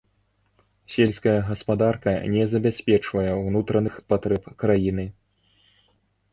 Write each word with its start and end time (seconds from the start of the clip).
Сельская 0.93 1.35
гаспадарка 1.49 2.13
не 2.37 2.43
забяспечвае 2.55 3.31
ўнутраных 3.47 4.03
патрэб 4.15 4.43
краіны. 4.65 5.09